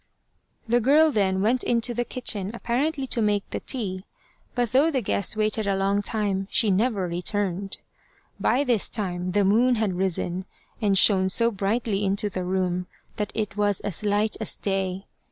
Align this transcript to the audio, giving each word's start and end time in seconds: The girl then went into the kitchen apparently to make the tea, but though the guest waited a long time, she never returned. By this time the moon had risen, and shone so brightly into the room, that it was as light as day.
The 0.67 0.79
girl 0.81 1.11
then 1.11 1.43
went 1.43 1.63
into 1.63 1.93
the 1.93 2.03
kitchen 2.03 2.49
apparently 2.55 3.05
to 3.05 3.21
make 3.21 3.47
the 3.51 3.59
tea, 3.59 4.03
but 4.55 4.71
though 4.71 4.89
the 4.89 4.99
guest 5.03 5.37
waited 5.37 5.67
a 5.67 5.75
long 5.75 6.01
time, 6.01 6.47
she 6.49 6.71
never 6.71 7.07
returned. 7.07 7.77
By 8.39 8.63
this 8.63 8.89
time 8.89 9.33
the 9.33 9.45
moon 9.45 9.75
had 9.75 9.93
risen, 9.93 10.45
and 10.81 10.97
shone 10.97 11.29
so 11.29 11.51
brightly 11.51 12.03
into 12.03 12.31
the 12.31 12.43
room, 12.43 12.87
that 13.17 13.31
it 13.35 13.55
was 13.57 13.79
as 13.81 14.03
light 14.03 14.35
as 14.41 14.55
day. 14.55 15.05